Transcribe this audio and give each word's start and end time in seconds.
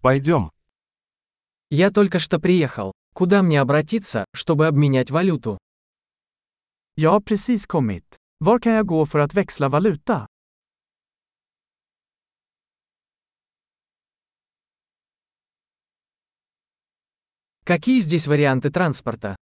Пойдем. 0.00 0.50
Я 1.68 1.90
только 1.90 2.18
что 2.18 2.40
приехал. 2.40 2.92
Куда 3.12 3.42
мне 3.42 3.60
обратиться, 3.60 4.24
чтобы 4.32 4.66
обменять 4.66 5.10
валюту? 5.10 5.58
Jag 6.96 7.10
har 7.10 7.20
precis 7.20 7.66
kommit. 7.66 8.16
Var 8.38 8.58
kan 8.58 8.72
jag 8.72 8.86
gå 8.86 9.06
för 9.06 9.18
att 9.18 9.34
växla 9.34 9.68
valuta? 9.68 10.26
Какие 17.64 18.00
здесь 18.00 18.26
варианты 18.26 18.70
транспорта? 18.70 19.36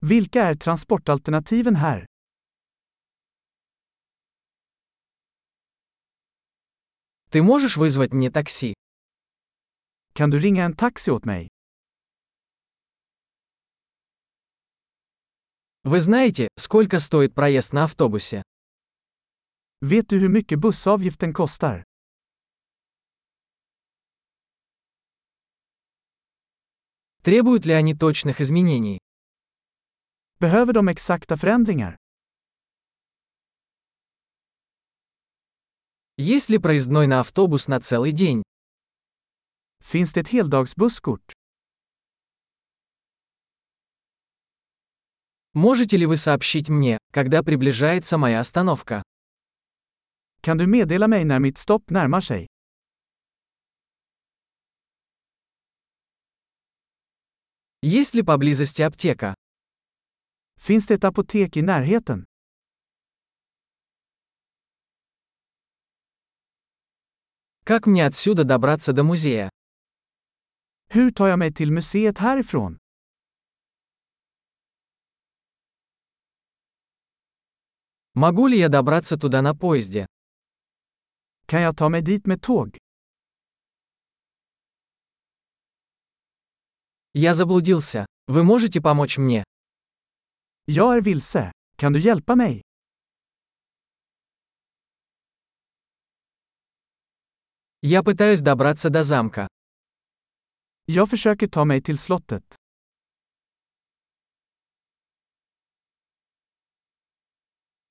Vilka 0.00 0.44
är 0.44 0.54
transportalternativen 0.54 1.76
här? 1.76 2.06
Ты 7.30 7.42
можешь 7.42 7.76
вызвать 7.76 8.12
мне 8.12 8.30
такси? 8.30 8.74
Kan 10.14 10.30
du 10.30 10.38
ringa 10.38 10.64
en 10.64 10.76
taxi 10.76 11.10
åt 11.10 11.24
mig? 11.24 11.48
Вы 15.84 16.00
знаете, 16.00 16.48
сколько 16.56 16.98
стоит 17.00 17.34
проезд 17.34 17.72
на 17.72 17.84
автобусе? 17.84 18.42
Vet 19.80 20.08
du 20.08 20.18
hur 20.18 20.28
mycket 20.28 20.60
bussavgiften 20.60 21.32
kostar? 21.32 21.84
Требуют 27.22 27.64
ли 27.64 27.72
они 27.72 27.94
точных 27.94 28.40
изменений? 28.40 28.98
Behöver 30.40 30.74
de 30.74 30.88
exakta 30.88 31.36
förändringar? 31.36 31.96
Есть 36.18 36.50
ли 36.50 36.58
проездной 36.58 37.06
на 37.06 37.20
автобус 37.20 37.66
на 37.66 37.80
целый 37.80 38.12
день? 38.12 38.42
Finns 39.82 40.12
det 40.12 40.28
heldagsbusskort? 40.28 41.32
Можете 45.54 45.96
ли 45.96 46.06
вы 46.06 46.16
сообщить 46.16 46.68
мне, 46.68 46.98
когда 47.12 47.42
приближается 47.42 48.16
моя 48.16 48.40
остановка? 48.40 49.02
Kan 50.40 50.58
du 50.58 50.66
meddela 50.66 51.08
mig 51.08 51.24
när 51.24 51.38
mitt 51.40 51.58
stopp 51.58 51.90
närmar 51.90 52.20
sig? 52.20 52.46
Есть 57.82 58.14
ли 58.14 58.22
поблизости 58.22 58.82
аптека? 58.82 59.34
Finns 60.60 60.86
det 60.86 60.94
ett 60.94 61.04
apotek 61.04 61.56
i 61.56 61.62
närheten? 61.62 62.24
Как 67.64 67.86
мне 67.86 68.06
отсюда 68.06 68.44
добраться 68.44 68.92
до 68.92 69.02
музея? 69.04 69.51
Hur 70.94 71.10
tar 71.10 71.28
jag 71.28 71.38
mig 71.38 71.52
till 71.52 71.72
museet 71.72 72.18
härifrån? 72.18 72.78
Могу 78.14 78.46
ли 78.48 78.58
я 78.58 78.68
добраться 78.68 79.16
туда 79.16 79.42
на 79.42 79.54
поезде? 79.54 80.06
Kan 81.46 81.62
jag 81.62 81.76
ta 81.76 81.88
mig 81.88 82.02
dit 82.02 82.26
med 82.26 82.42
tåg? 82.42 82.78
Я 87.12 87.34
заблудился. 87.34 88.06
Вы 88.26 88.44
можете 88.44 88.80
помочь 88.82 89.18
мне? 89.18 89.44
Jag 90.66 90.96
är 90.96 91.00
vilse. 91.00 91.52
Kan 91.76 91.92
du 91.92 92.00
hjälpa 92.00 92.36
mig? 92.36 92.62
Я 97.80 98.02
пытаюсь 98.02 98.40
добраться 98.40 98.90
до 98.90 99.02
замка. 99.02 99.48
Jag 100.86 101.10
försöker 101.10 101.48
ta 101.48 101.64
mig 101.64 101.82
till 101.82 101.98
slottet. 101.98 102.54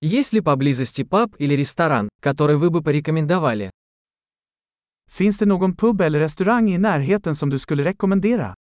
Есть 0.02 0.34
ли 0.34 0.42
поблизости 0.42 1.04
паб 1.04 1.36
или 1.40 1.56
ресторан, 1.56 2.10
который 2.22 2.58
вы 2.58 2.70
бы 2.70 2.84
порекомендовали? 2.84 3.70
Finns 5.10 5.38
det 5.38 5.46
någon 5.46 5.76
pub 5.76 6.02
eller 6.02 6.20
restaurang 6.20 6.70
i 6.70 6.78
närheten 6.78 7.36
som 7.36 7.50
du 7.50 7.60
skulle 7.60 7.84
rekommendera? 7.84 8.56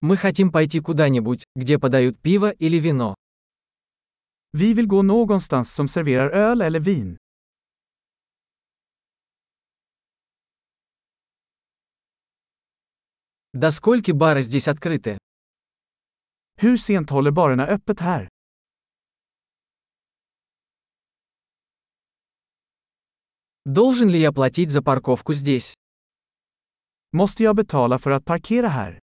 Мы 0.00 0.16
хотим 0.16 0.52
пойти 0.52 0.80
куда-нибудь, 0.80 1.44
где 1.56 1.78
подают 1.78 2.18
пиво 2.20 2.50
или 2.50 2.78
вино. 2.78 3.17
Vi 4.51 4.73
vill 4.73 4.87
gå 4.87 5.01
någonstans 5.01 5.73
som 5.73 5.87
serverar 5.87 6.29
öl 6.29 6.61
eller 6.61 6.79
vin. 6.79 7.17
До 13.53 13.71
скольки 13.71 14.11
бары 14.11 14.41
здесь 14.41 14.67
открыты? 14.67 15.17
Hur 16.55 16.77
sent 16.77 17.09
håller 17.09 17.31
barerna 17.31 17.67
öppet 17.67 17.99
här? 17.99 18.29
Должен 23.65 24.09
ли 24.09 24.19
я 24.19 24.31
платить 24.33 24.71
за 24.71 24.81
парковку 24.81 25.33
здесь? 25.33 25.73
Måste 27.11 27.43
jag 27.43 27.55
betala 27.55 27.99
för 27.99 28.11
att 28.11 28.25
parkera 28.25 28.69
här? 28.69 28.99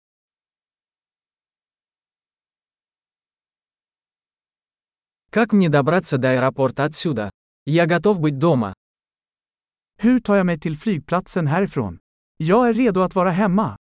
Как 5.34 5.54
мне 5.54 5.70
добраться 5.70 6.18
до 6.18 6.32
аэропорта 6.32 6.84
отсюда? 6.84 7.32
Я 7.66 7.86
готов 7.86 8.20
быть 8.20 8.38
дома. 8.38 8.74
Hur 9.98 10.20
tar 10.20 10.36
jag 10.36 10.46
mig 10.46 10.60
till 10.60 10.78
flygplatsen 10.78 11.48
härifrån? 11.48 12.00
Jag 12.38 12.70
är 12.70 12.74
redo 12.74 13.02
att 13.02 13.16
vara 13.16 13.32
hemma. 13.32 13.78